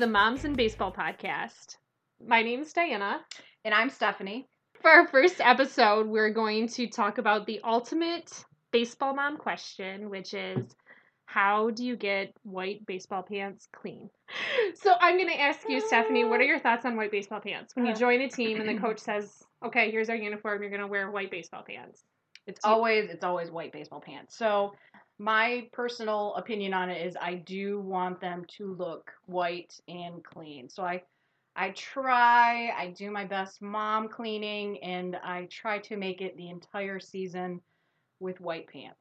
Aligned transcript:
to 0.00 0.06
the 0.06 0.12
Moms 0.12 0.46
and 0.46 0.56
Baseball 0.56 0.90
podcast. 0.90 1.76
My 2.26 2.42
name 2.42 2.60
is 2.60 2.72
Diana. 2.72 3.20
And 3.66 3.74
I'm 3.74 3.90
Stephanie. 3.90 4.48
For 4.80 4.90
our 4.90 5.06
first 5.06 5.42
episode, 5.42 6.06
we're 6.06 6.32
going 6.32 6.68
to 6.68 6.86
talk 6.86 7.18
about 7.18 7.46
the 7.46 7.60
ultimate 7.62 8.32
baseball 8.72 9.14
mom 9.14 9.36
question, 9.36 10.08
which 10.08 10.32
is 10.32 10.74
how 11.26 11.68
do 11.68 11.84
you 11.84 11.96
get 11.96 12.32
white 12.44 12.86
baseball 12.86 13.22
pants 13.22 13.68
clean? 13.76 14.08
So 14.76 14.94
I'm 14.98 15.16
going 15.16 15.28
to 15.28 15.40
ask 15.40 15.68
you, 15.68 15.80
Stephanie, 15.80 16.24
what 16.24 16.40
are 16.40 16.44
your 16.44 16.60
thoughts 16.60 16.86
on 16.86 16.96
white 16.96 17.10
baseball 17.10 17.40
pants? 17.40 17.74
When 17.74 17.84
you 17.84 17.92
uh-huh. 17.92 18.00
join 18.00 18.20
a 18.22 18.28
team 18.28 18.60
and 18.60 18.68
the 18.68 18.80
coach 18.80 19.00
says, 19.00 19.42
okay, 19.66 19.90
here's 19.90 20.08
our 20.08 20.16
uniform, 20.16 20.62
you're 20.62 20.70
going 20.70 20.80
to 20.80 20.86
wear 20.86 21.10
white 21.10 21.30
baseball 21.30 21.64
pants. 21.66 22.04
It's 22.46 22.60
always 22.64 23.10
it's 23.10 23.24
always 23.24 23.50
white 23.50 23.72
baseball 23.72 24.00
pants. 24.00 24.36
So 24.36 24.72
my 25.20 25.68
personal 25.72 26.34
opinion 26.36 26.72
on 26.72 26.88
it 26.88 27.06
is 27.06 27.14
I 27.20 27.34
do 27.34 27.78
want 27.78 28.22
them 28.22 28.46
to 28.56 28.74
look 28.74 29.12
white 29.26 29.78
and 29.86 30.24
clean. 30.24 30.70
So 30.70 30.82
I 30.82 31.02
I 31.54 31.70
try, 31.70 32.70
I 32.70 32.94
do 32.96 33.10
my 33.10 33.26
best 33.26 33.60
mom 33.60 34.08
cleaning 34.08 34.82
and 34.82 35.16
I 35.16 35.46
try 35.50 35.78
to 35.80 35.96
make 35.96 36.22
it 36.22 36.36
the 36.36 36.48
entire 36.48 36.98
season 37.00 37.60
with 38.18 38.40
white 38.40 38.66
pants. 38.68 38.96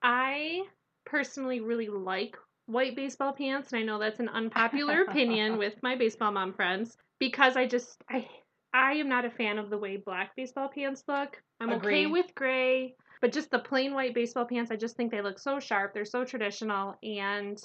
I 0.00 0.62
personally 1.04 1.60
really 1.60 1.88
like 1.88 2.36
white 2.66 2.94
baseball 2.94 3.32
pants, 3.32 3.72
and 3.72 3.80
I 3.80 3.84
know 3.84 3.98
that's 3.98 4.20
an 4.20 4.28
unpopular 4.28 5.02
opinion 5.02 5.58
with 5.58 5.74
my 5.82 5.96
baseball 5.96 6.30
mom 6.30 6.52
friends 6.52 6.96
because 7.18 7.56
I 7.56 7.66
just 7.66 8.00
I 8.08 8.28
I 8.72 8.92
am 8.92 9.08
not 9.08 9.24
a 9.24 9.30
fan 9.30 9.58
of 9.58 9.70
the 9.70 9.78
way 9.78 9.96
black 9.96 10.36
baseball 10.36 10.68
pants 10.68 11.02
look. 11.08 11.42
I'm 11.60 11.72
okay 11.72 12.06
with 12.06 12.32
gray, 12.36 12.94
but 13.22 13.32
just 13.32 13.52
the 13.52 13.60
plain 13.60 13.94
white 13.94 14.14
baseball 14.14 14.44
pants, 14.44 14.72
I 14.72 14.76
just 14.76 14.96
think 14.96 15.12
they 15.12 15.22
look 15.22 15.38
so 15.38 15.60
sharp. 15.60 15.94
They're 15.94 16.04
so 16.04 16.24
traditional, 16.24 16.96
and 17.04 17.56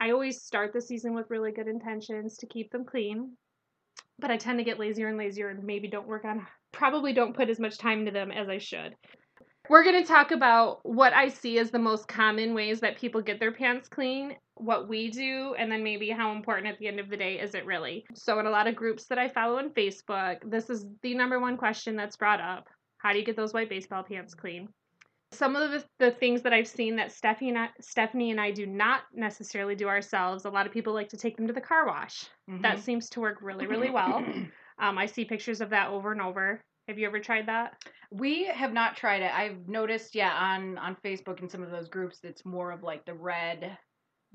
I 0.00 0.10
always 0.10 0.42
start 0.42 0.72
the 0.72 0.80
season 0.80 1.14
with 1.14 1.28
really 1.28 1.52
good 1.52 1.68
intentions 1.68 2.38
to 2.38 2.46
keep 2.46 2.72
them 2.72 2.86
clean. 2.86 3.36
But 4.18 4.30
I 4.30 4.38
tend 4.38 4.58
to 4.58 4.64
get 4.64 4.78
lazier 4.78 5.08
and 5.08 5.18
lazier 5.18 5.50
and 5.50 5.62
maybe 5.62 5.86
don't 5.86 6.08
work 6.08 6.24
on, 6.24 6.46
probably 6.72 7.12
don't 7.12 7.36
put 7.36 7.50
as 7.50 7.60
much 7.60 7.76
time 7.76 8.00
into 8.00 8.10
them 8.10 8.32
as 8.32 8.48
I 8.48 8.56
should. 8.56 8.96
We're 9.68 9.84
going 9.84 10.02
to 10.02 10.08
talk 10.08 10.30
about 10.30 10.80
what 10.84 11.12
I 11.12 11.28
see 11.28 11.58
as 11.58 11.70
the 11.70 11.78
most 11.78 12.08
common 12.08 12.54
ways 12.54 12.80
that 12.80 12.96
people 12.96 13.20
get 13.20 13.38
their 13.38 13.52
pants 13.52 13.90
clean, 13.90 14.34
what 14.54 14.88
we 14.88 15.10
do, 15.10 15.54
and 15.58 15.70
then 15.70 15.84
maybe 15.84 16.08
how 16.08 16.32
important 16.32 16.68
at 16.68 16.78
the 16.78 16.88
end 16.88 17.00
of 17.00 17.10
the 17.10 17.18
day 17.18 17.38
is 17.38 17.54
it 17.54 17.66
really. 17.66 18.06
So, 18.14 18.38
in 18.38 18.46
a 18.46 18.50
lot 18.50 18.66
of 18.66 18.76
groups 18.76 19.06
that 19.08 19.18
I 19.18 19.28
follow 19.28 19.58
on 19.58 19.74
Facebook, 19.74 20.38
this 20.48 20.70
is 20.70 20.86
the 21.02 21.14
number 21.14 21.38
one 21.38 21.58
question 21.58 21.96
that's 21.96 22.16
brought 22.16 22.40
up 22.40 22.68
How 22.96 23.12
do 23.12 23.18
you 23.18 23.26
get 23.26 23.36
those 23.36 23.52
white 23.52 23.68
baseball 23.68 24.02
pants 24.02 24.32
clean? 24.32 24.68
Some 25.36 25.56
of 25.56 25.70
the, 25.70 25.84
the 25.98 26.10
things 26.10 26.42
that 26.42 26.52
I've 26.52 26.68
seen 26.68 26.96
that 26.96 27.12
Stephanie 27.12 27.50
and, 27.50 27.58
I, 27.58 27.68
Stephanie 27.80 28.30
and 28.30 28.40
I 28.40 28.50
do 28.50 28.66
not 28.66 29.02
necessarily 29.14 29.74
do 29.74 29.88
ourselves, 29.88 30.44
a 30.44 30.50
lot 30.50 30.66
of 30.66 30.72
people 30.72 30.92
like 30.92 31.08
to 31.10 31.16
take 31.16 31.36
them 31.36 31.46
to 31.46 31.52
the 31.52 31.60
car 31.60 31.86
wash. 31.86 32.26
That 32.62 32.80
seems 32.80 33.08
to 33.10 33.20
work 33.20 33.38
really, 33.42 33.66
really 33.66 33.90
well. 33.98 34.24
Um, 34.78 34.98
I 34.98 35.06
see 35.06 35.24
pictures 35.24 35.60
of 35.60 35.70
that 35.70 35.90
over 35.90 36.12
and 36.12 36.20
over. 36.20 36.60
Have 36.88 36.98
you 36.98 37.06
ever 37.06 37.18
tried 37.18 37.46
that? 37.46 37.82
We 38.12 38.44
have 38.44 38.72
not 38.72 38.96
tried 38.96 39.22
it. 39.22 39.32
I've 39.34 39.68
noticed, 39.68 40.14
yeah, 40.14 40.32
on 40.32 40.78
on 40.78 40.96
Facebook 41.04 41.40
and 41.40 41.50
some 41.50 41.62
of 41.62 41.70
those 41.70 41.88
groups, 41.88 42.20
it's 42.22 42.44
more 42.44 42.70
of 42.70 42.82
like 42.84 43.04
the 43.04 43.14
red 43.14 43.76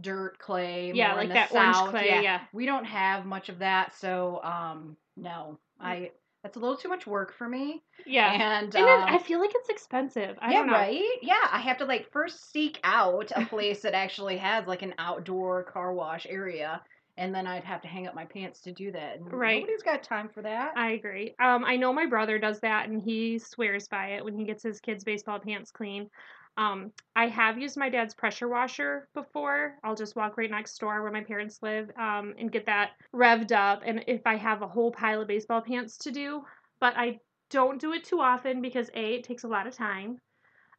dirt 0.02 0.38
clay. 0.39 0.91
Yeah, 0.93 1.15
like 1.15 1.30
that 1.30 1.52
orange 1.53 1.75
south. 1.75 1.89
clay, 1.91 2.21
yeah. 2.21 2.41
we 2.52 2.65
don't 2.65 2.86
have 2.86 3.25
much 3.25 3.47
of 3.47 3.59
that, 3.59 3.95
so 3.95 4.41
um, 4.43 4.97
no, 5.15 5.59
I 5.80 6.11
that's 6.43 6.57
a 6.57 6.59
little 6.59 6.77
too 6.77 6.89
much 6.89 7.05
work 7.07 7.33
for 7.33 7.47
me. 7.47 7.83
Yeah. 8.05 8.37
And, 8.39 8.75
And 8.75 8.87
um, 8.87 9.05
I 9.07 9.19
feel 9.19 9.39
like 9.39 9.52
it's 9.55 9.69
expensive. 9.69 10.37
I 10.41 10.52
yeah, 10.52 10.53
don't 10.53 10.67
know. 10.67 10.85
right. 10.85 11.17
Yeah, 11.21 11.47
I 11.52 11.59
have 11.59 11.77
to 11.77 11.85
like 11.85 12.11
first 12.11 12.52
seek 12.52 12.79
out 12.83 13.31
a 13.35 13.41
place 13.41 13.81
that 13.83 13.93
actually 13.93 14.37
has 14.37 14.67
like 14.67 14.81
an 14.81 14.95
outdoor 14.97 15.63
car 15.63 15.93
wash 15.93 16.25
area, 16.27 16.83
and 17.17 17.33
then 17.33 17.47
I'd 17.47 17.63
have 17.63 17.81
to 17.81 17.87
hang 17.87 18.07
up 18.07 18.15
my 18.15 18.25
pants 18.25 18.61
to 18.61 18.73
do 18.73 18.91
that. 18.91 19.19
And 19.19 19.27
Right. 19.31 19.43
Nobody's 19.45 19.83
got 19.83 20.03
time 20.03 20.29
for 20.29 20.41
that. 20.43 20.75
I 20.75 20.91
agree. 20.91 21.35
Um, 21.39 21.65
I 21.65 21.75
know 21.77 21.91
my 21.93 22.05
brother 22.05 22.39
does 22.39 22.61
that, 22.61 22.87
and 22.89 23.02
he 23.02 23.39
swears 23.39 23.87
by 23.87 24.11
it 24.15 24.23
when 24.23 24.35
he 24.35 24.45
gets 24.45 24.63
his 24.63 24.79
kids' 24.79 25.03
baseball 25.03 25.39
pants 25.39 25.71
clean. 25.71 26.09
Um, 26.58 26.92
I 27.16 27.28
have 27.28 27.58
used 27.58 27.78
my 27.78 27.89
dad's 27.89 28.14
pressure 28.14 28.48
washer 28.48 29.08
before. 29.14 29.78
I'll 29.84 29.95
just 29.95 30.16
walk 30.16 30.38
right 30.38 30.52
next 30.52 30.78
door 30.80 31.02
where 31.02 31.12
my 31.12 31.23
parents 31.23 31.60
live 31.62 31.89
um, 31.98 32.34
and 32.38 32.52
get 32.52 32.66
that 32.66 32.92
revved 33.16 33.52
up. 33.52 33.82
And 33.86 34.04
if 34.08 34.22
I 34.26 34.36
have 34.36 34.62
a 34.62 34.67
whole 34.67 34.92
pile 34.92 35.22
of 35.22 35.28
baseball 35.28 35.62
pants 35.62 35.98
to 36.00 36.12
do, 36.12 36.44
but 36.80 36.94
I 36.98 37.20
don't 37.50 37.80
do 37.80 37.94
it 37.94 38.04
too 38.04 38.20
often 38.20 38.62
because 38.62 38.89
A, 38.94 39.16
it 39.16 39.23
takes 39.23 39.44
a 39.44 39.48
lot 39.48 39.67
of 39.67 39.76
time. 39.76 40.20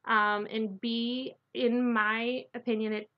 Um, 0.04 0.46
and 0.50 0.80
B, 0.80 1.34
in 1.54 1.92
my 1.92 2.44
opinion, 2.54 2.92
it 2.92 3.08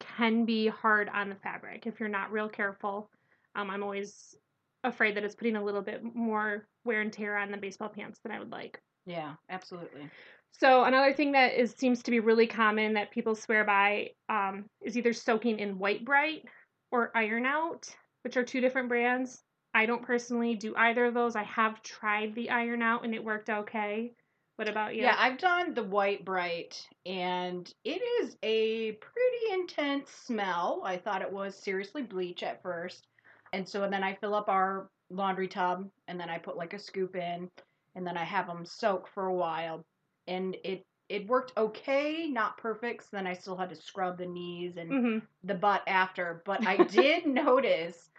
can 0.00 0.44
be 0.44 0.68
hard 0.68 1.08
on 1.08 1.28
the 1.28 1.34
fabric 1.36 1.86
if 1.86 2.00
you're 2.00 2.08
not 2.08 2.32
real 2.32 2.48
careful. 2.48 3.10
Um, 3.54 3.70
I'm 3.70 3.82
always 3.82 4.36
afraid 4.84 5.16
that 5.16 5.24
it's 5.24 5.34
putting 5.34 5.56
a 5.56 5.64
little 5.64 5.82
bit 5.82 6.02
more 6.14 6.66
wear 6.84 7.00
and 7.00 7.12
tear 7.12 7.36
on 7.36 7.50
the 7.50 7.56
baseball 7.56 7.88
pants 7.88 8.20
than 8.22 8.32
I 8.32 8.38
would 8.38 8.50
like. 8.50 8.80
yeah, 9.06 9.34
absolutely. 9.50 10.08
So 10.52 10.84
another 10.84 11.12
thing 11.12 11.32
that 11.32 11.54
is 11.54 11.72
seems 11.72 12.02
to 12.02 12.10
be 12.10 12.20
really 12.20 12.46
common 12.46 12.94
that 12.94 13.10
people 13.10 13.34
swear 13.34 13.64
by 13.64 14.10
um, 14.28 14.64
is 14.82 14.96
either 14.96 15.12
soaking 15.12 15.58
in 15.58 15.78
White 15.78 16.04
Brite 16.04 16.44
or 16.90 17.12
Iron 17.14 17.46
Out, 17.46 17.88
which 18.24 18.36
are 18.36 18.44
two 18.44 18.60
different 18.60 18.88
brands. 18.88 19.42
I 19.74 19.86
don't 19.86 20.02
personally 20.02 20.54
do 20.54 20.74
either 20.76 21.04
of 21.04 21.14
those. 21.14 21.36
I 21.36 21.44
have 21.44 21.82
tried 21.82 22.34
the 22.34 22.50
Iron 22.50 22.82
Out 22.82 23.04
and 23.04 23.14
it 23.14 23.22
worked 23.22 23.50
okay. 23.50 24.12
What 24.56 24.68
about 24.68 24.96
you? 24.96 25.02
Yeah, 25.02 25.14
I've 25.16 25.38
done 25.38 25.72
the 25.74 25.84
White 25.84 26.24
Brite, 26.24 26.84
and 27.06 27.72
it 27.84 28.02
is 28.20 28.36
a 28.42 28.92
pretty 28.92 29.52
intense 29.52 30.10
smell. 30.10 30.82
I 30.84 30.96
thought 30.96 31.22
it 31.22 31.32
was 31.32 31.54
seriously 31.54 32.02
bleach 32.02 32.42
at 32.42 32.60
first, 32.60 33.06
and 33.52 33.68
so 33.68 33.88
then 33.88 34.02
I 34.02 34.14
fill 34.14 34.34
up 34.34 34.48
our 34.48 34.88
laundry 35.10 35.48
tub, 35.48 35.88
and 36.08 36.20
then 36.20 36.30
I 36.30 36.38
put 36.38 36.56
like 36.56 36.74
a 36.74 36.78
scoop 36.78 37.16
in, 37.16 37.48
and 37.94 38.06
then 38.06 38.16
I 38.16 38.24
have 38.24 38.46
them 38.46 38.64
soak 38.64 39.08
for 39.08 39.26
a 39.26 39.34
while, 39.34 39.84
and 40.26 40.56
it 40.64 40.84
it 41.08 41.26
worked 41.28 41.52
okay, 41.56 42.28
not 42.28 42.58
perfect. 42.58 43.04
So 43.04 43.10
then 43.16 43.26
I 43.26 43.34
still 43.34 43.56
had 43.56 43.70
to 43.70 43.76
scrub 43.76 44.18
the 44.18 44.26
knees 44.26 44.76
and 44.76 44.96
hmm 44.96 45.18
the 45.44 45.54
butt 45.54 45.82
after, 45.86 46.42
but 46.44 46.62
I 46.66 46.78
did 46.78 47.26
notice 47.26 48.10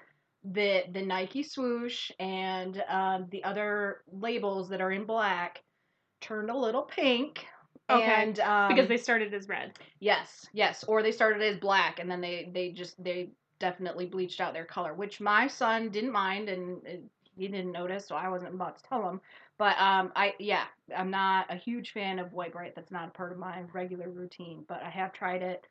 that 0.43 0.93
the 0.93 1.01
Nike 1.01 1.43
swoosh 1.43 2.11
and 2.19 2.81
um, 2.87 3.27
the 3.31 3.43
other 3.43 4.01
labels 4.07 4.69
that 4.69 4.81
are 4.81 4.91
in 4.91 5.05
black 5.05 5.63
turned 6.21 6.49
a 6.49 6.57
little 6.57 6.83
pink. 6.83 7.45
Okay, 7.89 8.27
And 8.27 8.39
um, 8.39 8.87
because 8.87 8.87
they 8.89 8.97
started 8.97 9.33
as 9.33 9.47
red. 9.47 9.73
yes, 9.99 10.47
yes, 10.53 10.83
or 10.83 11.01
they 11.01 11.11
started 11.11 11.41
as 11.41 11.57
black 11.57 11.99
and 11.99 12.09
then 12.09 12.21
they 12.21 12.49
they 12.53 12.71
just 12.71 13.01
they 13.03 13.31
definitely 13.59 14.05
bleached 14.05 14.41
out 14.41 14.53
their 14.53 14.65
color, 14.65 14.93
which 14.93 15.21
my 15.21 15.47
son 15.47 15.89
didn't 15.89 16.11
mind 16.11 16.49
and 16.49 16.81
uh, 16.87 16.91
he 17.37 17.47
didn't 17.47 17.71
notice, 17.71 18.05
so 18.07 18.15
I 18.15 18.29
wasn't 18.29 18.53
about 18.53 18.77
to 18.77 18.83
tell 18.89 19.07
him. 19.07 19.21
But 19.57 19.79
um, 19.79 20.11
I 20.15 20.33
yeah, 20.39 20.65
I'm 20.95 21.11
not 21.11 21.51
a 21.51 21.55
huge 21.55 21.91
fan 21.91 22.19
of 22.19 22.33
White 22.33 22.53
Brite. 22.53 22.75
That's 22.75 22.91
not 22.91 23.07
a 23.07 23.11
part 23.11 23.31
of 23.31 23.37
my 23.37 23.61
regular 23.73 24.09
routine, 24.09 24.65
but 24.67 24.81
I 24.83 24.89
have 24.89 25.13
tried 25.13 25.41
it. 25.41 25.65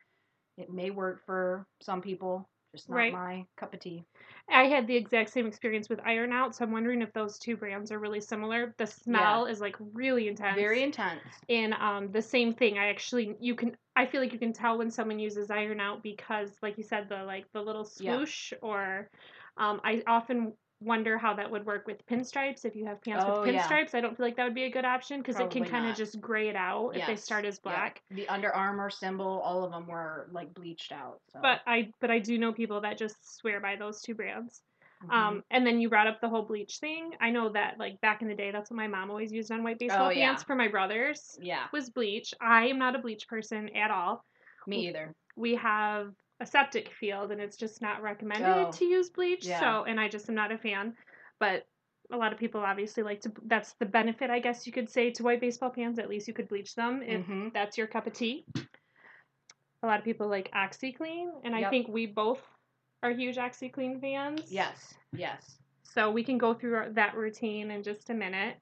It 0.57 0.73
may 0.73 0.91
work 0.91 1.25
for 1.25 1.67
some 1.81 2.03
people, 2.03 2.49
just 2.79 2.91
not 2.91 2.97
Right. 2.97 3.15
my 3.15 3.47
cup 3.59 3.75
of 3.75 3.81
tea. 3.81 4.07
I 4.51 4.65
had 4.67 4.87
the 4.87 4.97
exact 4.97 5.31
same 5.31 5.47
experience 5.47 5.89
with 5.89 6.01
Iron 6.07 6.33
Out, 6.33 6.55
so 6.55 6.65
I'm 6.65 6.73
wondering 6.73 7.03
if 7.03 7.13
those 7.13 7.39
two 7.39 7.57
brands 7.57 7.93
are 7.93 7.99
really 7.99 8.21
similar. 8.21 8.75
The 8.79 8.87
smell 8.87 9.47
is 9.47 9.61
like 9.61 9.77
really 9.95 10.29
intense. 10.29 10.57
Very 10.57 10.83
intense. 10.83 11.25
and 11.49 11.75
um 11.75 12.11
the 12.13 12.23
same 12.23 12.55
thing 12.55 12.79
i 12.79 12.89
actually 12.89 13.37
you 13.41 13.55
can 13.55 13.77
i 13.97 14.07
feel 14.07 14.21
like 14.21 14.33
you 14.33 14.39
can 14.39 14.53
tell 14.53 14.79
when 14.79 14.91
someone 14.91 15.19
uses 15.19 15.51
iron 15.51 15.81
out 15.81 16.03
because 16.03 16.59
like 16.63 16.77
you 16.79 16.85
said 16.85 17.09
the 17.09 17.23
like 17.25 17.47
the 17.53 17.61
little 17.63 17.85
Yeah. 17.99 18.19
swoosh 18.19 18.53
or 18.63 19.11
um 19.57 19.81
i 19.85 20.03
often 20.07 20.53
wonder 20.81 21.19
how 21.19 21.35
that 21.35 21.51
would 21.51 21.67
work 21.67 21.87
with 21.87 22.05
pinstripes 22.07 22.65
if 22.65 22.77
you 22.77 22.87
have 22.87 23.03
pants 23.03 23.25
Oh, 23.27 23.43
with 23.43 23.53
yeah. 23.55 23.67
pinstripes 23.69 23.95
i 23.95 24.01
don't 24.01 24.17
feel 24.17 24.27
like 24.27 24.37
that 24.37 24.45
would 24.45 24.55
be 24.55 24.65
a 24.65 24.71
good 24.71 24.85
option 24.85 25.19
because 25.21 25.41
it 25.41 25.51
can 25.51 25.65
kind 25.65 25.87
of 25.87 25.97
just 25.97 26.21
gray 26.21 26.49
it 26.49 26.57
out 26.57 26.91
if 26.95 27.07
they 27.07 27.17
start 27.17 27.45
as 27.45 27.57
Yeah. 27.57 27.71
black 27.71 28.03
The 28.11 28.29
Under 28.29 28.55
Armour 28.55 28.91
symbol, 28.91 29.41
all 29.45 29.65
of 29.65 29.73
them 29.73 29.87
were 29.89 30.29
like 30.33 30.55
bleached 30.55 30.93
out. 30.93 31.21
So. 31.33 31.41
but 31.43 31.61
i 31.67 31.91
but 32.01 32.11
i 32.11 32.19
do 32.21 32.39
know 32.39 32.53
people 32.53 32.81
that 32.83 32.97
just 32.99 33.17
swear 33.39 33.61
by 33.61 33.77
those 33.77 34.01
two 34.03 34.15
brands 34.15 34.63
Mhm. 35.05 35.13
um 35.13 35.45
and 35.53 35.65
then 35.67 35.81
you 35.81 35.89
brought 35.89 36.09
up 36.09 36.21
the 36.21 36.29
whole 36.29 36.43
bleach 36.43 36.79
thing 36.79 37.13
i 37.21 37.31
know 37.31 37.49
that 37.51 37.79
like 37.79 38.01
back 38.01 38.21
in 38.23 38.27
the 38.29 38.35
day 38.35 38.51
that's 38.51 38.69
what 38.71 38.77
my 38.77 38.89
mom 38.89 39.11
always 39.11 39.33
used 39.33 39.53
on 39.53 39.63
white 39.63 39.79
baseball 39.79 40.07
Oh, 40.07 40.11
yeah. 40.11 40.27
pants 40.27 40.43
for 40.43 40.57
my 40.57 40.67
brothers 40.69 41.39
yeah, 41.41 41.67
was 41.73 41.89
bleach 41.91 42.35
i 42.41 42.67
am 42.67 42.79
not 42.79 42.97
a 42.97 42.99
bleach 42.99 43.29
person 43.29 43.69
at 43.77 43.91
all 43.93 44.25
me 44.67 44.89
either. 44.89 45.15
we 45.37 45.55
have 45.55 46.13
a 46.41 46.47
septic 46.47 46.91
field 46.93 47.33
and 47.33 47.41
it's 47.41 47.57
just 47.57 47.83
not 47.83 48.03
recommended 48.03 48.49
Oh, 48.69 48.71
to 48.71 48.85
use 48.85 49.11
bleach 49.11 49.45
yeah. 49.45 49.61
so 49.61 49.85
and 49.85 49.99
i 49.99 50.09
just 50.09 50.29
am 50.29 50.35
not 50.35 50.53
a 50.53 50.59
fan 50.59 50.95
but 51.41 51.67
a 52.13 52.17
lot 52.17 52.33
of 52.33 52.39
people 52.39 52.61
obviously 52.61 53.03
like 53.03 53.21
to 53.23 53.33
that's 53.47 53.73
the 53.75 53.87
benefit 53.87 54.31
i 54.31 54.39
guess 54.39 54.67
you 54.67 54.73
could 54.73 54.89
say 54.89 55.11
to 55.11 55.23
white 55.23 55.41
baseball 55.41 55.71
pants 55.71 55.99
at 55.99 56.09
least 56.09 56.29
you 56.29 56.35
could 56.35 56.49
bleach 56.49 56.75
them 56.75 57.03
if 57.03 57.27
Mhm. 57.27 57.53
that's 57.53 57.77
your 57.77 57.87
cup 57.87 58.07
of 58.07 58.13
tea 58.13 58.45
a 59.83 59.87
lot 59.87 59.99
of 59.99 60.05
people 60.05 60.29
like 60.29 60.51
OxiClean 60.53 61.29
and 61.45 61.55
i 61.55 61.69
think 61.71 61.89
we 61.89 62.07
both 62.07 62.41
are 63.03 63.11
huge 63.11 63.37
OxiClean 63.37 64.01
fans 64.01 64.51
Yes, 64.51 64.95
yes. 65.13 65.59
so 65.83 66.11
we 66.11 66.23
can 66.25 66.39
go 66.39 66.55
through 66.55 66.93
that 66.95 67.15
routine 67.17 67.71
in 67.71 67.83
just 67.83 68.11
a 68.11 68.15
minute 68.15 68.57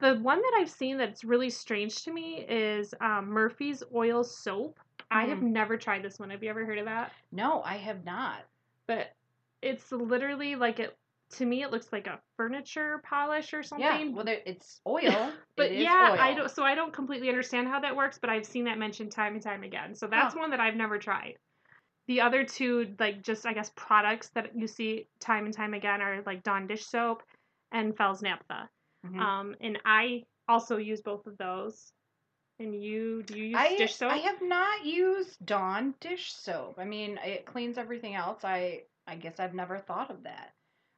the 0.00 0.16
one 0.16 0.40
that 0.40 0.52
i've 0.58 0.70
seen 0.70 0.96
that's 0.98 1.22
really 1.24 1.50
strange 1.50 2.02
to 2.04 2.12
me 2.12 2.44
is 2.48 2.94
um, 3.00 3.26
murphy's 3.28 3.82
oil 3.94 4.22
soap 4.24 4.78
i 5.12 5.24
have 5.26 5.38
Mm. 5.38 5.50
never 5.52 5.76
tried 5.76 6.02
this 6.02 6.18
one 6.18 6.30
have 6.30 6.42
you 6.42 6.50
ever 6.50 6.64
heard 6.64 6.78
of 6.78 6.86
that 6.86 7.12
No, 7.32 7.62
I 7.62 7.76
have 7.76 8.04
not. 8.04 8.40
but 8.86 9.12
it's 9.62 9.90
literally 9.92 10.54
like 10.56 10.80
it 10.80 10.96
to 11.30 11.46
me 11.46 11.62
it 11.62 11.70
looks 11.70 11.92
like 11.92 12.06
a 12.06 12.20
furniture 12.36 13.00
polish 13.08 13.54
or 13.54 13.62
something. 13.62 13.86
Yeah, 13.86 14.12
well, 14.14 14.24
there- 14.24 14.42
it's 14.44 14.80
oil. 14.86 15.32
But 15.56 15.66
It 15.66 15.76
is 15.78 15.82
yeah, 15.84 16.10
oil. 16.12 16.20
I 16.20 16.34
don't. 16.34 16.50
So 16.50 16.62
I 16.64 16.74
don't 16.74 16.92
completely 16.92 17.28
understand 17.28 17.68
how 17.68 17.80
that 17.80 17.94
works, 17.96 18.18
but 18.18 18.28
I've 18.28 18.44
seen 18.44 18.64
that 18.64 18.76
mentioned 18.78 19.12
time 19.12 19.34
and 19.34 19.42
time 19.42 19.62
again. 19.62 19.94
So 19.94 20.06
that's 20.08 20.34
Huh. 20.34 20.40
one 20.40 20.50
that 20.50 20.60
I've 20.60 20.76
never 20.76 20.98
tried. 20.98 21.36
The 22.06 22.20
other 22.20 22.44
two, 22.44 22.94
like 22.98 23.22
just 23.22 23.46
I 23.46 23.52
guess 23.54 23.70
products 23.76 24.30
that 24.34 24.50
you 24.58 24.66
see 24.66 25.08
time 25.20 25.44
and 25.46 25.54
time 25.54 25.72
again, 25.74 26.02
are 26.02 26.22
like 26.26 26.42
Dawn 26.42 26.66
dish 26.66 26.84
soap 26.84 27.22
and 27.70 27.96
Fels-Naptha. 27.96 28.68
Mhm. 29.06 29.18
Um, 29.20 29.56
and 29.60 29.78
I 29.84 30.24
also 30.48 30.76
use 30.76 31.00
both 31.00 31.26
of 31.26 31.38
those. 31.38 31.92
And 32.62 32.80
you 32.80 33.22
do 33.24 33.36
you 33.38 33.44
use 33.44 33.58
I, 33.58 33.76
dish 33.76 33.96
soap? 33.96 34.12
I 34.12 34.18
have 34.18 34.40
not 34.40 34.84
used 34.84 35.44
Dawn 35.44 35.94
dish 36.00 36.32
soap. 36.32 36.76
I 36.78 36.84
mean, 36.84 37.18
it 37.24 37.44
cleans 37.44 37.76
everything 37.76 38.14
else. 38.14 38.44
I 38.44 38.82
I 39.06 39.16
guess 39.16 39.40
I've 39.40 39.54
never 39.54 39.78
thought 39.78 40.10
of 40.10 40.22
that. 40.22 40.52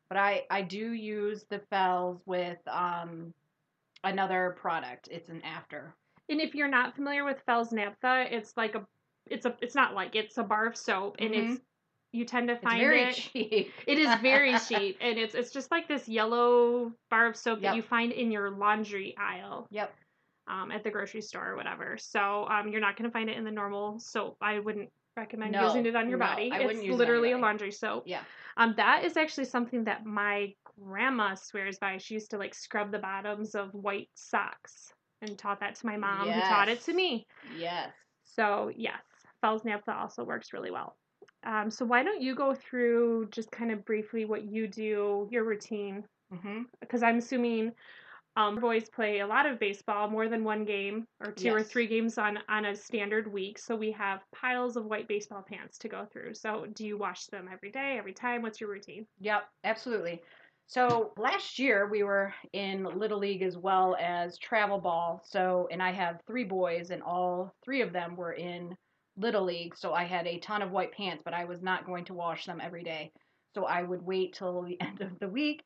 But 0.09 0.19
I 0.19 0.45
I 0.51 0.61
do 0.63 0.93
use 0.93 1.45
the 1.49 1.61
Fels 1.71 2.21
with 2.27 2.59
um 2.69 3.33
another 4.05 4.57
product. 4.61 5.09
It's 5.11 5.31
an 5.31 5.41
after. 5.43 5.95
And 6.29 6.41
if 6.41 6.55
you're 6.55 6.69
not 6.69 6.95
familiar 6.95 7.25
with 7.25 7.43
Fels-Naptha, 7.47 8.33
it's 8.33 8.57
like 8.57 8.75
a, 8.75 8.87
it's 9.27 9.45
a, 9.45 9.55
it's 9.61 9.75
not 9.75 9.95
like 9.95 10.15
it's 10.15 10.39
a 10.39 10.43
bar 10.43 10.67
of 10.67 10.77
soap, 10.77 11.17
and 11.19 11.35
it's 11.35 11.61
you 12.13 12.25
tend 12.25 12.49
to 12.49 12.55
It's 12.55 12.63
find 12.63 12.81
very 12.81 13.07
it. 13.07 13.15
cheap. 13.15 13.73
It 13.87 13.99
is 13.99 14.15
very 14.23 14.59
cheap, 14.59 14.99
and 15.01 15.19
it's 15.19 15.35
it's 15.35 15.51
just 15.51 15.71
like 15.71 15.89
this 15.89 16.09
yellow 16.09 16.93
bar 17.11 17.27
of 17.27 17.37
soap 17.37 17.61
Yep. 17.61 17.71
that 17.71 17.77
you 17.77 17.83
find 17.83 18.13
in 18.13 18.31
your 18.31 18.51
laundry 18.51 19.15
aisle 19.19 19.67
Yep. 19.71 19.95
Um, 20.47 20.71
at 20.71 20.85
the 20.85 20.91
grocery 20.91 21.23
store 21.23 21.53
or 21.53 21.57
whatever. 21.57 21.97
So 21.97 22.47
um, 22.51 22.69
you're 22.69 22.81
not 22.81 22.99
going 22.99 23.09
to 23.09 23.13
find 23.13 23.31
it 23.31 23.39
in 23.39 23.45
the 23.45 23.51
normal 23.51 23.99
soap. 23.99 24.37
I 24.43 24.59
wouldn't 24.59 24.91
recommend 25.17 25.53
No, 25.53 25.69
using 25.69 25.87
it 25.87 25.97
on 25.97 26.11
your 26.11 26.19
no, 26.19 26.27
body. 26.27 26.51
I 26.53 26.59
it's 26.59 26.83
use 26.83 26.95
it 26.95 26.99
literally 26.99 27.33
a 27.33 27.39
laundry 27.39 27.73
soap. 27.73 28.03
Yeah. 28.07 28.21
Um, 28.59 28.75
that 28.77 29.05
is 29.05 29.17
actually 29.17 29.47
something 29.47 29.85
that 29.85 30.05
my 30.05 30.53
grandma 30.79 31.35
swears 31.35 31.79
by. 31.79 31.97
She 31.97 32.13
used 32.13 32.31
to 32.33 32.37
like 32.37 32.55
scrub 32.55 32.93
the 32.93 32.99
bottoms 32.99 33.55
of 33.55 33.73
white 33.73 34.11
socks 34.15 34.93
and 35.23 35.39
taught 35.39 35.61
that 35.61 35.77
to 35.77 35.87
my 35.87 35.97
mom, 35.97 36.29
who 36.29 36.41
taught 36.43 36.69
it 36.69 36.83
to 36.83 36.93
me. 36.93 37.27
Yes. 37.59 37.89
So 38.25 38.71
yes, 38.77 39.01
Fels-Naptha 39.41 39.99
also 39.99 40.25
works 40.25 40.53
really 40.53 40.71
well. 40.71 40.95
Um, 41.47 41.71
so 41.71 41.87
why 41.87 42.03
don't 42.03 42.21
you 42.21 42.35
go 42.35 42.55
through 42.55 43.29
just 43.31 43.51
kind 43.51 43.73
of 43.73 43.83
briefly 43.87 44.27
what 44.27 44.45
you 44.45 44.67
do, 44.67 45.27
your 45.31 45.45
routine, 45.45 46.05
because 46.81 47.03
I'm 47.03 47.17
assuming 47.17 47.73
um, 48.37 48.57
boys 48.57 48.89
play 48.89 49.21
a 49.21 49.27
lot 49.27 49.47
of 49.47 49.61
baseball, 49.61 50.09
more 50.09 50.29
than 50.29 50.43
one 50.43 50.65
game 50.65 51.07
or 51.25 51.31
two 51.31 51.55
or 51.55 51.63
three 51.63 51.87
games 51.87 52.19
on 52.19 52.39
on 52.49 52.65
a 52.67 52.75
standard 52.75 53.33
week. 53.33 53.59
So 53.59 53.77
we 53.77 53.93
have 53.93 54.21
piles 54.35 54.77
of 54.77 54.87
white 54.87 55.07
baseball 55.07 55.45
pants 55.49 55.79
to 55.79 55.89
go 55.89 56.07
through. 56.13 56.35
So 56.35 56.67
do 56.75 56.85
you 56.85 56.99
wash 56.99 57.27
them 57.27 57.49
every 57.53 57.71
day, 57.71 57.97
every 57.99 58.13
time? 58.13 58.43
What's 58.43 58.61
your 58.61 58.71
routine? 58.71 59.07
Yep, 59.21 59.45
absolutely. 59.63 60.21
So 60.67 61.13
last 61.17 61.59
year 61.59 61.89
we 61.89 62.03
were 62.03 62.33
in 62.53 62.85
Little 62.85 63.19
League 63.19 63.43
as 63.43 63.57
well 63.57 63.97
as 64.01 64.39
travel 64.39 64.79
ball. 64.79 65.23
So, 65.25 65.69
and 65.71 65.83
I 65.83 65.93
have 65.93 66.21
three 66.27 66.45
boys, 66.45 66.91
and 66.91 67.03
all 67.03 67.55
three 67.65 67.83
of 67.83 67.93
them 67.93 68.17
were 68.17 68.33
in 68.33 68.75
Little 69.17 69.45
League. 69.45 69.77
So 69.77 69.93
I 69.93 70.05
had 70.05 70.27
a 70.27 70.39
ton 70.39 70.63
of 70.63 70.71
white 70.71 70.93
pants, 70.93 71.23
but 71.25 71.35
I 71.35 71.45
was 71.45 71.63
not 71.63 71.87
going 71.87 72.05
to 72.07 72.15
wash 72.15 72.47
them 72.47 72.61
every 72.63 72.83
day. 72.83 73.13
So 73.55 73.67
I 73.67 73.83
would 73.83 74.03
wait 74.03 74.33
till 74.35 74.63
the 74.63 74.81
end 74.81 75.01
of 75.03 75.19
the 75.21 75.29
week, 75.29 75.63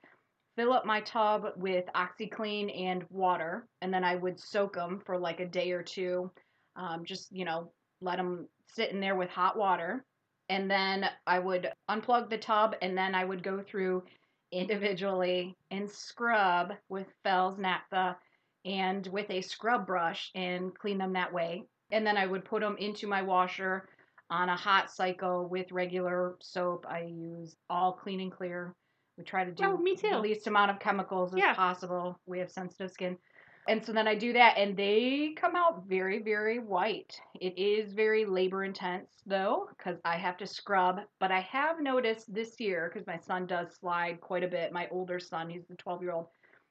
fill 0.59 0.73
up 0.73 0.85
my 0.85 1.01
tub 1.03 1.45
with 1.57 1.85
OxiClean 1.95 2.83
and 2.83 3.05
water, 3.11 3.69
and 3.81 3.95
then 3.95 4.03
I 4.03 4.17
would 4.17 4.41
soak 4.41 4.75
them 4.75 5.01
for 5.07 5.17
like 5.17 5.39
a 5.39 5.47
day 5.47 5.71
or 5.71 5.85
two. 5.85 6.33
Um, 6.75 7.05
just, 7.05 7.31
you 7.31 7.45
know, 7.45 7.71
let 8.01 8.17
them 8.17 8.49
sit 8.67 8.91
in 8.91 8.99
there 8.99 9.15
with 9.15 9.31
hot 9.31 9.57
water. 9.57 10.05
And 10.49 10.69
then 10.69 11.09
I 11.29 11.39
would 11.39 11.71
unplug 11.89 12.29
the 12.29 12.39
tub, 12.39 12.75
and 12.83 12.99
then 12.99 13.15
I 13.15 13.25
would 13.25 13.45
go 13.45 13.63
through 13.63 14.03
individually 14.51 15.55
and 15.71 15.89
scrub 15.89 16.73
with 16.89 17.07
Fels-Naptha 17.23 18.17
and 18.65 19.07
with 19.07 19.31
a 19.31 19.43
scrub 19.43 19.87
brush 19.87 20.33
and 20.35 20.77
clean 20.77 20.99
them 20.99 21.13
that 21.13 21.33
way. 21.33 21.63
And 21.93 22.05
then 22.05 22.17
I 22.17 22.27
would 22.27 22.45
put 22.45 22.63
them 22.63 22.77
into 22.79 23.07
my 23.07 23.23
washer 23.23 23.89
on 24.29 24.49
a 24.49 24.57
hot 24.57 24.91
cycle 24.91 25.49
with 25.49 25.71
regular 25.71 26.35
soap. 26.41 26.85
I 26.89 27.03
use 27.03 27.55
all 27.71 27.93
clean 27.93 28.21
and 28.21 28.33
clear. 28.33 28.75
We 29.19 29.25
try 29.25 29.45
to 29.45 29.51
do 29.51 29.65
Oh, 29.67 29.79
me 29.79 29.97
the 29.97 30.01
too. 30.01 30.21
least 30.21 30.47
amount 30.47 30.71
of 30.71 30.79
chemicals 30.79 31.35
as 31.35 31.41
Yeah. 31.41 31.55
possible. 31.55 32.21
We 32.27 32.39
have 32.39 32.51
sensitive 32.51 32.93
skin. 32.93 33.19
And 33.67 33.85
so 33.85 33.93
then 33.93 34.09
I 34.09 34.15
do 34.15 34.33
that, 34.33 34.57
and 34.57 34.77
they 34.77 35.35
come 35.37 35.55
out 35.55 35.85
very, 35.87 36.23
very 36.23 36.59
white. 36.59 37.21
It 37.39 37.59
is 37.59 37.93
very 37.93 38.25
labor 38.25 38.65
intense, 38.65 39.11
though, 39.27 39.69
because 39.77 39.99
I 40.05 40.17
have 40.17 40.39
to 40.39 40.47
scrub. 40.47 41.01
But 41.21 41.33
I 41.33 41.41
have 41.41 41.81
noticed 41.81 42.33
this 42.33 42.59
year, 42.61 42.91
because 42.91 43.07
my 43.07 43.19
son 43.19 43.47
does 43.47 43.75
slide 43.75 44.21
quite 44.23 44.45
a 44.45 44.49
bit, 44.49 44.73
my 44.73 44.89
older 44.91 45.19
son, 45.19 45.51
he's 45.51 45.67
the 45.67 45.75
12 45.77 46.03
year 46.03 46.13
old, 46.13 46.29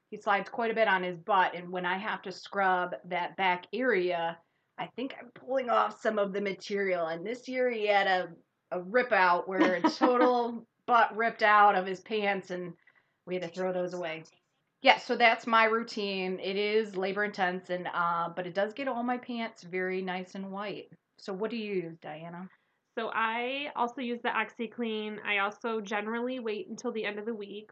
he 0.09 0.17
slides 0.17 0.49
quite 0.49 0.71
a 0.71 0.73
bit 0.73 0.87
on 0.87 1.03
his 1.03 1.19
butt. 1.19 1.53
And 1.53 1.69
when 1.69 1.85
I 1.85 1.97
have 1.97 2.21
to 2.23 2.31
scrub 2.31 2.95
that 3.05 3.35
back 3.35 3.67
area, 3.73 4.39
I 4.79 4.87
think 4.95 5.15
I'm 5.19 5.29
pulling 5.35 5.69
off 5.69 6.01
some 6.01 6.17
of 6.17 6.33
the 6.33 6.41
material. 6.41 7.07
And 7.07 7.25
this 7.25 7.47
year 7.47 7.69
he 7.69 7.85
had 7.87 8.07
a, 8.07 8.29
a 8.71 8.81
rip 8.81 9.11
out 9.11 9.47
where 9.47 9.73
a 9.75 9.83
total 9.83 10.65
butt 10.87 11.15
ripped 11.15 11.43
out 11.43 11.75
of 11.75 11.85
his 11.85 11.99
pants, 11.99 12.49
and 12.51 12.73
we 13.25 13.35
had 13.35 13.43
to 13.43 13.49
throw 13.49 13.71
those 13.71 13.93
away. 13.93 14.23
Yeah, 14.81 14.97
so 14.97 15.15
that's 15.15 15.47
my 15.47 15.65
routine. 15.65 16.39
It 16.39 16.55
is 16.55 16.95
labor 16.95 17.23
intense, 17.23 17.69
and 17.69 17.87
uh, 17.93 18.29
but 18.35 18.47
it 18.47 18.53
does 18.53 18.73
get 18.73 18.87
all 18.87 19.03
my 19.03 19.17
pants 19.17 19.63
very 19.63 20.01
nice 20.01 20.35
and 20.35 20.51
white. 20.51 20.89
So 21.19 21.33
what 21.33 21.51
do 21.51 21.57
you 21.57 21.73
use, 21.73 21.97
Diana? 22.01 22.49
So 22.97 23.11
I 23.13 23.71
also 23.75 24.01
use 24.01 24.19
the 24.23 24.29
OxiClean. 24.29 25.17
I 25.25 25.39
also 25.39 25.81
generally 25.81 26.39
wait 26.39 26.67
until 26.67 26.91
the 26.91 27.05
end 27.05 27.19
of 27.19 27.25
the 27.25 27.33
week. 27.33 27.69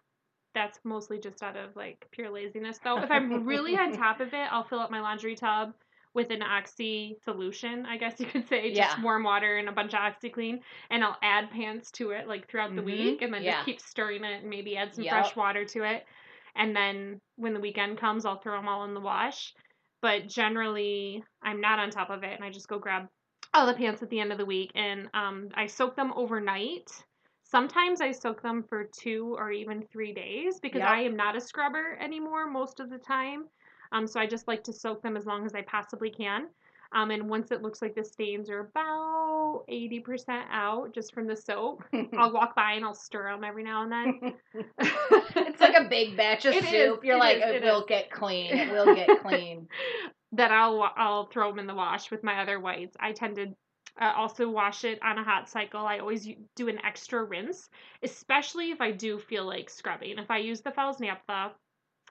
That's 0.54 0.80
mostly 0.84 1.20
just 1.20 1.42
out 1.44 1.58
of 1.58 1.76
like 1.76 2.08
pure 2.12 2.30
laziness 2.30 2.80
though. 2.84 3.02
If 3.02 3.12
I'm 3.12 3.46
really 3.46 3.76
on 3.76 3.92
top 3.98 4.20
of 4.20 4.30
it, 4.30 4.48
I'll 4.52 4.64
fill 4.64 4.80
up 4.80 4.92
my 4.92 5.02
laundry 5.02 5.36
tub 5.36 5.74
with 6.16 6.32
an 6.32 6.42
oxy 6.42 7.18
solution, 7.24 7.86
I 7.86 7.98
guess 7.98 8.20
you 8.20 8.26
could 8.32 8.48
say, 8.48 8.72
just 8.72 8.98
Yeah. 8.98 8.98
warm 8.98 9.24
water 9.24 9.58
and 9.58 9.70
a 9.70 9.74
bunch 9.74 9.94
of 9.94 10.00
OxiClean, 10.00 10.62
and 10.90 11.04
I'll 11.04 11.18
add 11.22 11.52
pants 11.52 11.92
to 11.94 12.12
it 12.12 12.28
like 12.28 12.48
throughout 12.50 12.76
the 12.76 12.82
Mhm. 12.82 12.84
week, 12.84 13.22
and 13.22 13.34
then 13.34 13.44
Yeah. 13.44 13.52
just 13.52 13.64
keep 13.66 13.80
stirring 13.82 14.24
it 14.24 14.42
and 14.42 14.50
maybe 14.50 14.78
add 14.78 14.96
some 14.96 15.04
Yep. 15.04 15.08
fresh 15.08 15.36
water 15.36 15.66
to 15.66 15.84
it, 15.84 16.06
and 16.56 16.76
then 16.76 17.20
when 17.36 17.54
the 17.54 17.60
weekend 17.60 17.98
comes, 18.00 18.26
I'll 18.26 18.40
throw 18.40 18.58
them 18.58 18.68
all 18.68 18.86
in 18.86 18.94
the 18.94 19.02
wash. 19.02 19.54
But 20.02 20.28
generally, 20.28 21.24
I'm 21.42 21.62
not 21.62 21.80
on 21.80 21.90
top 21.90 22.10
of 22.10 22.24
it, 22.24 22.34
and 22.34 22.44
I 22.44 22.50
just 22.52 22.68
go 22.68 22.80
grab 22.80 23.08
all 23.54 23.66
the 23.66 23.74
pants 23.74 24.04
at 24.04 24.10
the 24.10 24.20
end 24.20 24.32
of 24.32 24.38
the 24.38 24.46
week, 24.46 24.72
and 24.76 25.10
um, 25.14 25.50
I 25.56 25.68
soak 25.68 25.96
them 25.96 26.14
overnight. 26.16 26.90
Sometimes 27.44 28.02
I 28.02 28.12
soak 28.12 28.42
them 28.42 28.64
for 28.64 28.90
two 29.00 29.36
or 29.38 29.52
even 29.52 29.86
three 29.88 30.14
days 30.14 30.60
because 30.60 30.84
Yep. 30.84 30.86
I 30.86 31.00
am 31.02 31.16
not 31.16 31.36
a 31.36 31.42
scrubber 31.42 31.98
anymore 32.00 32.48
most 32.50 32.80
of 32.80 32.90
the 32.90 32.98
time. 32.98 33.50
Um, 33.92 34.08
so 34.08 34.20
I 34.20 34.28
just 34.28 34.48
like 34.48 34.64
to 34.66 34.74
soak 34.74 35.02
them 35.02 35.18
as 35.18 35.26
long 35.26 35.46
as 35.46 35.54
I 35.54 35.62
possibly 35.62 36.10
can. 36.10 36.48
Um, 36.92 37.12
and 37.12 37.30
once 37.30 37.52
it 37.52 37.62
looks 37.62 37.82
like 37.82 37.96
the 37.96 38.06
stains 38.06 38.50
are 38.50 38.60
about 38.60 39.66
80% 39.70 40.44
out 40.52 40.94
just 40.94 41.14
from 41.14 41.28
the 41.28 41.36
soap, 41.36 41.84
I'll 42.18 42.32
walk 42.32 42.56
by 42.56 42.74
and 42.74 42.86
I'll 42.86 42.94
stir 42.94 43.32
them 43.32 43.44
every 43.44 43.64
now 43.64 43.84
and 43.84 43.92
then. 43.92 44.34
it's 44.80 45.60
like 45.60 45.76
a 45.76 45.90
big 45.90 46.16
batch 46.16 46.46
of 46.46 46.54
It 46.56 46.64
is, 46.64 46.70
soup. 46.70 47.04
You're 47.04 47.18
it 47.18 47.20
like, 47.20 47.38
is, 47.38 47.44
it, 47.44 47.56
it 47.56 47.64
will 47.64 47.82
is. 47.82 47.86
get 47.88 48.12
clean. 48.12 48.54
It 48.56 48.72
will 48.72 48.96
get 48.96 49.10
clean. 49.22 49.68
that 50.34 50.52
I'll 50.52 50.90
I'll 50.96 51.26
throw 51.26 51.50
them 51.50 51.60
in 51.60 51.68
the 51.68 51.76
wash 51.76 52.12
with 52.12 52.24
my 52.24 52.42
other 52.42 52.60
whites. 52.60 52.96
I 53.00 53.12
tend 53.12 53.36
to 53.38 53.48
uh, 54.00 54.14
also 54.16 54.50
wash 54.50 54.84
it 54.84 55.00
on 55.04 55.18
a 55.18 55.24
hot 55.24 55.50
cycle. 55.50 55.82
I 55.82 56.00
always 56.00 56.28
do 56.56 56.68
an 56.70 56.80
extra 56.86 57.24
rinse, 57.24 57.70
especially 58.04 58.72
if 58.72 58.82
I 58.82 58.92
do 58.92 59.20
feel 59.20 59.46
like 59.46 59.70
scrubbing. 59.70 60.18
If 60.20 60.30
I 60.30 60.38
use 60.38 60.62
the 60.62 60.72
Fels-Naptha 60.72 61.52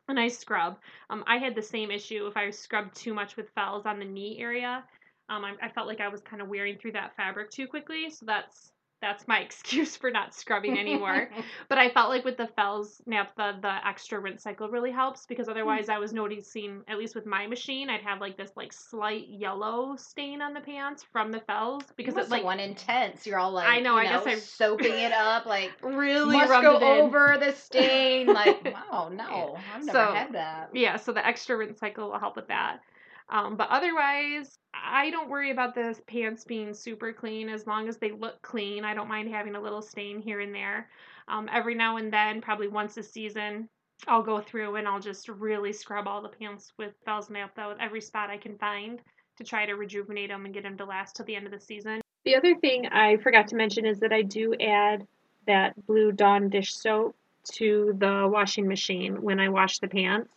and 0.09 0.21
I 0.21 0.29
scrub, 0.29 0.79
um, 1.11 1.25
I 1.27 1.39
had 1.39 1.55
the 1.55 1.63
same 1.63 1.91
issue. 1.91 2.27
If 2.27 2.37
I 2.37 2.51
scrubbed 2.51 2.95
too 2.95 3.15
much 3.15 3.37
with 3.37 3.51
Fels 3.55 3.87
on 3.87 3.99
the 3.99 4.05
knee 4.05 4.39
area, 4.39 4.85
um, 5.29 5.45
I, 5.45 5.55
I 5.63 5.69
felt 5.71 5.87
like 5.87 6.01
I 6.01 6.09
was 6.09 6.21
kind 6.21 6.43
of 6.43 6.49
wearing 6.49 6.77
through 6.77 6.93
that 6.93 7.17
fabric 7.17 7.51
too 7.51 7.67
quickly. 7.67 8.11
So 8.11 8.27
that's 8.27 8.74
that's 9.05 9.29
my 9.29 9.41
excuse 9.49 9.97
for 9.97 10.11
not 10.11 10.35
scrubbing 10.35 10.79
anymore. 10.79 11.29
But 11.69 11.79
I 11.79 11.89
felt 11.89 12.11
like 12.11 12.25
with 12.25 12.37
the 12.37 12.47
Fels-Naptha, 12.47 13.61
the 13.61 13.87
extra 13.87 14.19
rinse 14.19 14.43
cycle 14.43 14.69
really 14.69 14.91
helps 14.91 15.27
because 15.27 15.47
hmm. 15.47 15.53
otherwise 15.53 15.89
I 15.89 15.99
was 15.99 16.13
noticing, 16.13 16.83
at 16.89 16.99
least 16.99 17.15
with 17.15 17.27
my 17.27 17.47
machine, 17.47 17.91
I'd 17.91 18.03
have 18.03 18.21
like 18.21 18.37
this 18.37 18.51
like 18.57 18.73
slight 18.73 19.29
yellow 19.29 19.97
stain 19.97 20.41
on 20.41 20.55
the 20.55 20.61
pants 20.61 21.05
from 21.13 21.33
the 21.33 21.41
Fels 21.41 21.85
because 21.97 22.17
it's 22.17 22.31
like 22.31 22.45
one 22.45 22.61
intense. 22.61 23.27
You're 23.27 23.39
all 23.39 23.53
like, 23.53 23.69
I 23.69 23.81
know, 23.81 23.95
you 23.95 24.01
I 24.01 24.05
guess 24.05 24.27
I'm 24.27 24.41
soaping 24.41 24.93
it 24.93 25.13
up, 25.13 25.47
like 25.47 25.73
really 25.83 26.37
must 26.37 26.63
go 26.63 26.79
over 26.79 27.37
the 27.39 27.53
stain. 27.53 28.27
Like, 28.27 28.65
wow, 28.65 29.11
no, 29.13 29.57
I've 29.75 29.85
never 29.85 29.99
So- 29.99 30.15
had 30.15 30.33
that. 30.33 30.71
Yeah, 30.73 30.97
so 30.97 31.13
the 31.13 31.27
extra 31.27 31.57
rinse 31.57 31.79
cycle 31.79 32.11
will 32.11 32.19
help 32.19 32.37
with 32.37 32.49
that. 32.49 32.81
Um, 33.29 33.57
but 33.57 33.69
otherwise, 33.71 34.59
I 34.75 35.11
don't 35.11 35.31
worry 35.31 35.51
about 35.51 35.75
the 35.75 35.99
pants 36.07 36.45
being 36.45 36.75
super 36.75 37.13
clean 37.13 37.49
as 37.49 37.67
long 37.67 37.89
as 37.89 37.97
they 37.97 38.13
look 38.13 38.41
clean. 38.43 38.85
I 38.85 38.95
don't 38.95 39.09
mind 39.09 39.33
having 39.33 39.55
a 39.55 39.61
little 39.61 39.83
stain 39.83 40.21
here 40.21 40.41
and 40.41 40.55
there. 40.55 40.89
Um, 41.29 41.49
every 41.53 41.75
now 41.75 41.97
and 41.97 42.13
then, 42.13 42.41
probably 42.41 42.69
once 42.69 42.97
a 42.97 43.03
season, 43.03 43.69
I'll 44.07 44.23
go 44.23 44.41
through 44.41 44.77
and 44.77 44.87
I'll 44.87 45.01
just 45.01 45.29
really 45.29 45.73
scrub 45.73 46.07
all 46.07 46.21
the 46.21 46.29
pants 46.29 46.73
with 46.79 46.93
Fels-Naptha 47.07 47.69
with 47.69 47.79
every 47.81 48.01
spot 48.01 48.29
I 48.31 48.37
can 48.37 48.59
find 48.59 49.01
to 49.39 49.45
try 49.45 49.67
to 49.67 49.75
rejuvenate 49.75 50.29
them 50.29 50.45
and 50.45 50.53
get 50.53 50.63
them 50.63 50.77
to 50.77 50.85
last 50.85 51.17
till 51.17 51.25
the 51.25 51.35
end 51.35 51.47
of 51.47 51.53
the 51.53 51.61
season. 51.61 52.01
The 52.25 52.37
other 52.37 52.55
thing 52.55 52.87
I 52.87 53.17
forgot 53.17 53.49
to 53.49 53.57
mention 53.57 53.87
is 53.87 54.01
that 54.01 54.13
I 54.13 54.23
do 54.23 54.55
add 54.61 55.07
that 55.47 55.87
blue 55.87 56.13
Dawn 56.13 56.49
dish 56.49 56.75
soap 56.75 57.17
to 57.55 57.95
the 57.99 58.29
washing 58.31 58.67
machine 58.67 59.21
when 59.23 59.41
I 59.41 59.49
wash 59.49 59.79
the 59.79 59.89
pants. 59.89 60.31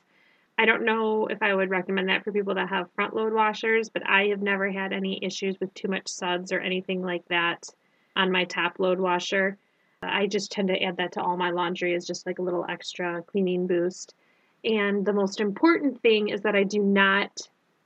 I 0.57 0.65
don't 0.65 0.85
know 0.85 1.27
if 1.27 1.41
I 1.41 1.53
would 1.53 1.69
recommend 1.69 2.09
that 2.09 2.23
for 2.23 2.31
people 2.31 2.55
that 2.55 2.69
have 2.69 2.91
front 2.95 3.15
load 3.15 3.33
washers, 3.33 3.89
but 3.89 4.07
I 4.07 4.27
have 4.27 4.41
never 4.41 4.71
had 4.71 4.91
any 4.91 5.23
issues 5.23 5.59
with 5.59 5.73
too 5.73 5.87
much 5.87 6.07
suds 6.07 6.51
or 6.51 6.59
anything 6.59 7.03
like 7.03 7.27
that 7.27 7.69
on 8.15 8.31
my 8.31 8.45
top 8.45 8.79
load 8.79 8.99
washer. 8.99 9.57
I 10.01 10.27
just 10.27 10.51
tend 10.51 10.69
to 10.69 10.81
add 10.81 10.97
that 10.97 11.13
to 11.13 11.21
all 11.21 11.37
my 11.37 11.51
laundry 11.51 11.93
as 11.95 12.07
just 12.07 12.25
like 12.25 12.39
a 12.39 12.43
little 12.43 12.65
extra 12.67 13.21
cleaning 13.23 13.67
boost. 13.67 14.15
And 14.63 15.05
the 15.05 15.13
most 15.13 15.39
important 15.39 16.01
thing 16.01 16.29
is 16.29 16.41
that 16.41 16.55
I 16.55 16.63
do 16.63 16.79
not 16.79 17.39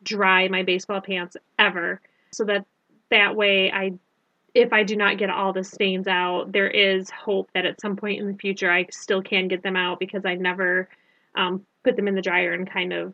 dry 0.04 0.48
my 0.48 0.64
baseball 0.64 1.02
pants 1.02 1.38
ever 1.60 2.02
so 2.32 2.46
that 2.46 2.66
that 3.10 3.36
way 3.36 3.72
I 3.72 3.94
if 4.54 4.74
I 4.74 4.84
do 4.84 4.98
not 4.98 5.18
get 5.18 5.30
all 5.30 5.54
the 5.54 5.64
stains 5.64 6.08
out, 6.08 6.52
there 6.52 6.68
is 6.68 7.10
hope 7.10 7.50
that 7.54 7.66
at 7.66 7.80
some 7.80 7.96
point 7.96 8.20
in 8.20 8.28
the 8.30 8.38
future 8.38 8.70
I 8.70 8.88
still 8.92 9.22
can 9.22 9.48
get 9.48 9.64
them 9.64 9.78
out 9.78 9.98
because 9.98 10.26
I 10.26 10.36
never 10.36 10.90
um, 11.36 11.66
put 11.84 11.96
them 11.96 12.08
in 12.08 12.16
the 12.16 12.22
dryer 12.22 12.54
and 12.54 12.70
kind 12.70 12.94
of 12.94 13.14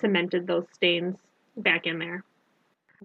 cemented 0.00 0.46
those 0.46 0.64
stains 0.72 1.16
back 1.56 1.86
in 1.86 1.98
there. 1.98 2.24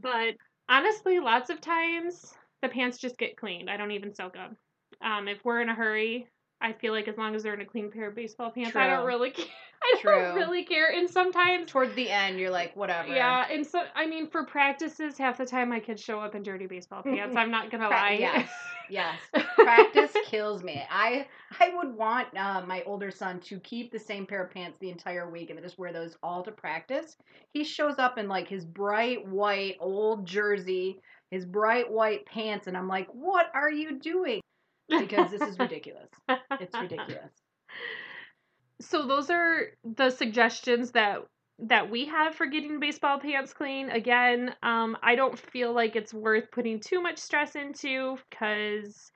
But 0.02 0.36
honestly, 0.70 1.20
lots 1.20 1.50
of 1.50 1.62
times 1.62 2.34
the 2.62 2.70
pants 2.70 2.98
just 2.98 3.18
get 3.18 3.38
cleaned. 3.38 3.70
I 3.70 3.78
don't 3.78 3.92
even 3.92 4.14
soak 4.14 4.34
them. 4.34 4.58
Um, 5.02 5.28
if 5.28 5.44
we're 5.44 5.62
in 5.62 5.70
a 5.70 5.76
hurry, 5.76 6.28
I 6.60 6.74
feel 6.74 6.94
like 6.94 7.08
as 7.08 7.18
long 7.18 7.36
as 7.36 7.44
they're 7.44 7.54
in 7.54 7.62
a 7.62 7.66
clean 7.66 7.92
pair 7.92 8.08
of 8.08 8.16
baseball 8.16 8.52
pants, 8.52 8.76
I 8.76 8.88
don't 8.88 9.06
really 9.06 9.30
care. 9.32 9.46
I 9.84 9.98
True. 10.02 10.12
don't 10.12 10.36
really 10.36 10.64
care. 10.66 10.92
And 10.92 11.10
sometimes 11.10 11.70
Towards 11.72 11.94
the 11.96 12.10
end, 12.10 12.40
you're 12.40 12.50
like, 12.50 12.76
whatever. 12.76 13.08
yeah, 13.10 13.46
and 13.52 13.66
so 13.66 13.84
I 13.96 14.08
mean, 14.08 14.28
for 14.30 14.44
practices, 14.44 15.18
half 15.18 15.38
the 15.38 15.46
time 15.46 15.70
my 15.70 15.80
kids 15.80 16.02
show 16.02 16.20
up 16.20 16.36
in 16.36 16.44
dirty 16.44 16.66
baseball 16.66 17.04
pants. 17.04 17.36
I'm 17.38 17.52
not 17.52 17.70
gonna 17.72 17.90
lie. 17.90 18.18
yes, 18.20 18.50
yes. 18.90 19.20
Practice 19.56 20.12
kills 20.26 20.64
me. 20.64 20.84
I 20.90 21.28
I 21.60 21.70
would 21.76 21.96
want 21.96 22.28
uh, 22.38 22.64
my 22.68 22.84
older 22.86 23.12
son 23.12 23.40
to 23.42 23.60
keep 23.60 23.92
the 23.92 24.00
same 24.00 24.26
pair 24.26 24.44
of 24.44 24.52
pants 24.52 24.78
the 24.80 24.90
entire 24.90 25.30
week 25.30 25.50
and 25.52 25.62
just 25.62 25.78
wear 25.78 25.94
those 25.94 26.18
all 26.24 26.44
to 26.44 26.52
practice. 26.52 27.16
He 27.54 27.64
shows 27.64 28.00
up 28.00 28.18
in 28.18 28.28
like 28.28 28.48
his 28.48 28.66
bright 28.66 29.26
white 29.28 29.78
old 29.80 30.26
jersey, 30.26 31.00
his 31.32 31.46
bright 31.46 31.90
white 31.92 32.26
pants, 32.26 32.68
and 32.68 32.76
I'm 32.76 32.88
like, 32.88 33.08
what 33.14 33.48
are 33.54 33.72
you 33.72 34.00
doing? 34.00 34.42
Because 34.90 35.30
this 35.32 35.42
is 35.42 35.60
ridiculous. 35.60 36.10
It's 36.60 36.76
ridiculous. 36.78 37.32
So 38.82 39.08
those 39.08 39.30
are 39.30 39.68
the 39.84 40.10
suggestions 40.10 40.92
that 40.92 41.20
that 41.60 41.90
we 41.90 42.06
have 42.06 42.36
for 42.36 42.46
getting 42.46 42.80
baseball 42.80 43.20
pants 43.20 43.52
clean. 43.52 43.90
Again, 43.90 44.54
um, 44.62 44.96
I 45.02 45.16
don't 45.16 45.38
feel 45.38 45.74
like 45.74 45.96
it's 45.96 46.14
worth 46.14 46.52
putting 46.52 46.80
too 46.80 47.02
much 47.02 47.18
stress 47.18 47.56
into 47.56 48.18
because 48.30 49.12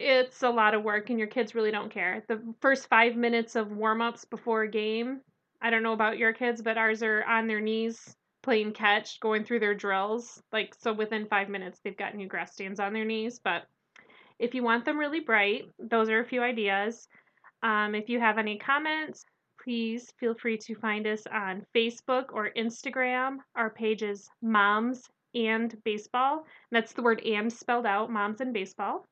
it's 0.00 0.42
a 0.42 0.50
lot 0.50 0.74
of 0.74 0.82
work 0.82 1.10
and 1.10 1.18
your 1.18 1.28
kids 1.28 1.54
really 1.54 1.70
don't 1.70 1.92
care. 1.92 2.24
The 2.28 2.42
first 2.60 2.88
five 2.88 3.14
minutes 3.14 3.54
of 3.54 3.70
warm 3.70 4.02
ups 4.02 4.24
before 4.24 4.62
a 4.62 4.70
game, 4.70 5.20
I 5.62 5.70
don't 5.70 5.84
know 5.84 5.92
about 5.92 6.18
your 6.18 6.32
kids, 6.32 6.60
but 6.60 6.76
ours 6.76 7.04
are 7.04 7.24
on 7.24 7.46
their 7.46 7.60
knees 7.60 8.16
playing 8.42 8.72
catch, 8.72 9.20
going 9.20 9.44
through 9.44 9.60
their 9.60 9.74
drills. 9.74 10.42
Like, 10.52 10.74
so 10.80 10.92
within 10.92 11.26
five 11.26 11.48
minutes, 11.48 11.80
they've 11.82 11.96
got 11.96 12.14
new 12.14 12.28
grass 12.28 12.52
stains 12.52 12.80
on 12.80 12.92
their 12.92 13.04
knees. 13.04 13.40
But 13.42 13.62
if 14.38 14.54
you 14.54 14.62
want 14.62 14.84
them 14.84 14.98
really 14.98 15.20
bright, 15.20 15.64
those 15.78 16.08
are 16.08 16.20
a 16.20 16.24
few 16.28 16.42
ideas. 16.42 17.08
Um, 17.62 17.94
if 17.94 18.08
you 18.08 18.20
have 18.20 18.38
any 18.38 18.58
comments, 18.58 19.24
please 19.62 20.12
feel 20.18 20.34
free 20.34 20.58
to 20.58 20.74
find 20.76 21.06
us 21.06 21.22
on 21.32 21.66
Facebook 21.74 22.26
or 22.32 22.50
Instagram. 22.56 23.38
Our 23.56 23.70
page 23.70 24.02
is 24.02 24.28
Moms 24.42 25.02
and 25.34 25.76
Baseball. 25.84 26.44
That's 26.70 26.92
the 26.92 27.02
word 27.02 27.22
and 27.24 27.52
spelled 27.52 27.86
out, 27.86 28.10
Moms 28.10 28.40
and 28.40 28.52
Baseball. 28.52 29.04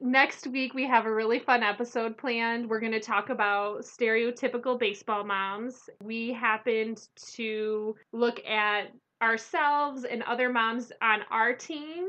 Next 0.00 0.48
week, 0.48 0.74
we 0.74 0.86
have 0.88 1.06
a 1.06 1.14
really 1.14 1.38
fun 1.38 1.62
episode 1.62 2.18
planned. 2.18 2.68
We're 2.68 2.80
going 2.80 2.92
to 2.92 3.00
talk 3.00 3.30
about 3.30 3.82
stereotypical 3.82 4.78
baseball 4.78 5.24
moms. 5.24 5.88
We 6.02 6.32
happened 6.32 7.06
to 7.34 7.94
look 8.12 8.44
at 8.44 8.92
ourselves 9.22 10.04
and 10.04 10.24
other 10.24 10.48
moms 10.48 10.90
on 11.00 11.20
our 11.30 11.54
team 11.54 12.08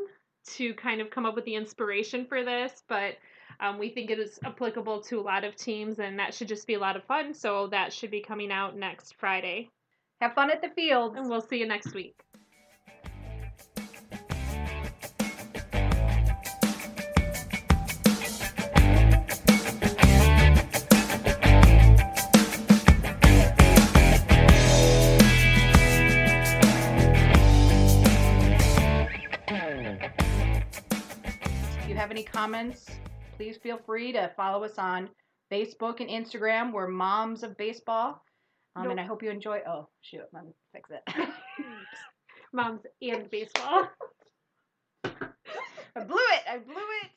to 0.55 0.73
kind 0.73 1.01
of 1.01 1.12
come 1.12 1.25
up 1.25 1.35
with 1.35 1.45
the 1.45 1.55
inspiration 1.55 2.25
for 2.25 2.43
this, 2.43 2.83
but 2.89 3.15
um, 3.63 3.79
we 3.79 3.88
think 3.88 4.12
it 4.12 4.20
is 4.20 4.39
applicable 4.43 5.00
to 5.03 5.22
a 5.22 5.22
lot 5.22 5.46
of 5.46 5.55
teams, 5.55 6.00
and 6.00 6.20
that 6.20 6.34
should 6.34 6.50
just 6.50 6.67
be 6.67 6.74
a 6.74 6.79
lot 6.79 6.98
of 6.98 7.03
fun. 7.05 7.34
So 7.34 7.67
that 7.67 7.93
should 7.93 8.12
be 8.12 8.20
coming 8.20 8.51
out 8.51 8.75
next 8.75 9.15
Friday. 9.15 9.70
Have 10.20 10.34
fun 10.34 10.51
at 10.51 10.62
the 10.62 10.67
field, 10.70 11.15
And 11.15 11.29
we'll 11.29 11.39
see 11.39 11.60
you 11.60 11.65
next 11.65 11.93
week. 11.93 12.13
If 31.79 31.89
you 31.89 31.96
have 31.96 32.12
any 32.12 32.24
comments, 32.24 32.92
please 33.38 33.58
feel 33.58 33.80
free 33.86 34.12
to 34.13 34.32
follow 34.36 34.63
us 34.63 34.78
on 34.78 35.10
Facebook 35.52 36.00
and 36.00 36.10
Instagram. 36.10 36.72
We're 36.72 36.88
Moms 36.88 37.44
of 37.44 37.58
Baseball. 37.58 38.22
Um, 38.75 38.90
And 38.90 39.00
I 39.00 39.04
hope 39.04 39.22
you 39.22 39.30
enjoy. 39.30 39.60
Oh, 39.68 39.88
shoot. 40.02 40.24
Let 40.34 40.46
me 40.46 40.52
fix 40.74 40.90
it. 40.90 41.04
Moms 42.54 42.82
and 43.02 43.30
baseball. 43.30 43.88
I 45.06 46.04
blew 46.04 46.18
it. 46.18 46.42
I 46.50 46.58
blew 46.58 46.74
it. 46.75 47.12